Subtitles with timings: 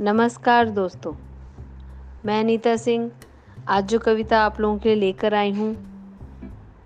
[0.00, 1.14] नमस्कार दोस्तों।
[2.26, 3.10] मैं अनीता सिंह,
[3.68, 5.76] आज जो कविता आप लोगों के लिए लेकर आई हूँ,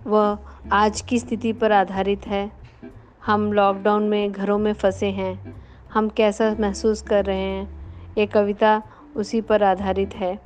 [0.07, 0.39] वह
[0.73, 2.53] आज की स्थिति पर आधारित है।
[3.27, 5.63] हम लॉकडाउन में घरों में फंसे हैं।
[5.93, 7.87] हम कैसा महसूस कर रहे हैं?
[8.19, 8.83] ये कविता
[9.17, 10.41] उसी पर आधारित है।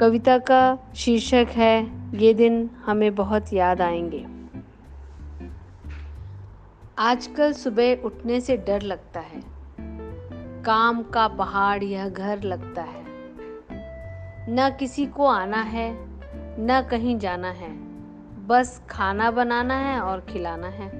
[0.00, 4.26] कविता का शीर्षक है, ये दिन हमें बहुत याद आएँगे।
[6.98, 9.57] आजकल सुबह उठने से डर लगता है।
[10.68, 13.04] काम का पहाड़ यह घर लगता है।
[14.54, 15.96] न किसी को आना है,
[16.60, 17.70] न कहीं जाना है।
[18.46, 20.90] बस खाना बनाना है और खिलाना है।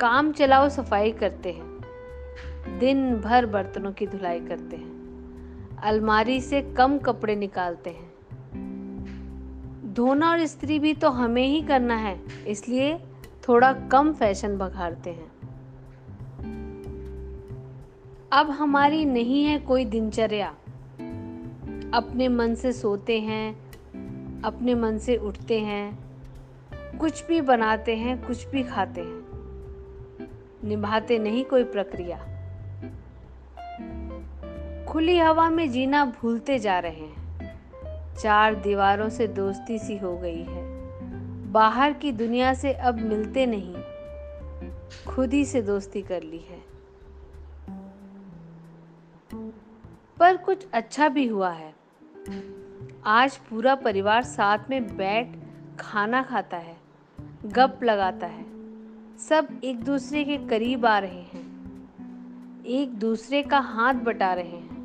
[0.00, 1.80] काम चलाओ, सफ़ाई करते हैं।
[2.78, 4.94] दिन भर बर्तनों की धुलाई करते हैं।
[5.76, 8.14] अलमारी से कम कपड़े निकालते हैं।
[9.94, 12.98] धोना और इस्त्री भी तो हमें ही करना है, इसलिए
[13.48, 15.43] थोड़ा कम फ़ैशन बघाड़ते हैं।
[18.34, 20.48] अब हमारी नहीं है कोई दिनचर्या।
[21.94, 23.52] अपने मन से सोते हैं,
[24.42, 25.98] अपने मन से उठते हैं,
[26.98, 29.26] कुछ भी बनाते हैं, कुछ भी खाते हैं।
[30.64, 32.16] निभाते नहीं कोई प्रक्रिया।
[34.84, 37.40] खुली हवा में जीना भूलते जा रहे हैं।
[38.14, 40.64] चार दीवारों से दोस्ती सी हो गई है।
[41.52, 43.74] बाहर की दुनिया से अब मिलते नहीं।
[45.08, 46.73] खुद ही से दोस्ती कर ली है।
[50.16, 51.72] पर कुछ अच्छा भी हुआ है।
[53.04, 55.36] आज पूरा परिवार साथ में बैठ
[55.80, 56.76] खाना खाता है
[57.46, 58.44] गप लगाता है।
[59.20, 61.42] सब एक दूसरे के करीब आ रहे हैं,
[62.66, 64.82] एक दूसरे का हाथ बटा रहे हैं।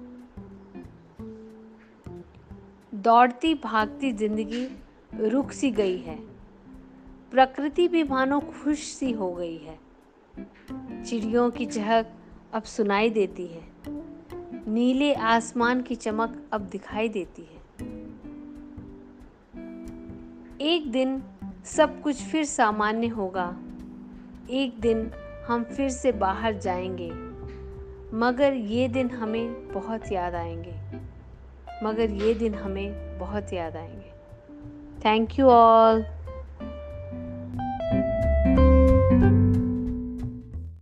[2.94, 4.68] दौड़ती भागती ज़िंदगी
[5.30, 6.16] रुक सी गई है।
[7.32, 9.80] प्रकृति भी मानो खुश सी हो गई है।
[11.04, 12.14] चिड़ियों की चहक
[12.54, 13.69] अब सुनाई देती है।
[14.54, 17.60] नीले आसमान की चमक अब दिखाई देती है।
[20.62, 21.24] एक दिन
[21.66, 23.58] सब कुछ फिर सामान्य होगा।
[24.50, 25.12] एक दिन
[25.48, 27.12] हम फिर से बाहर जाएँगे।
[28.18, 31.00] मगर ये दिन हमें बहुत याद आएँगे।
[31.84, 34.20] मगर ये दिन हमें बहुत याद आएँगे।
[35.06, 36.06] Thank you all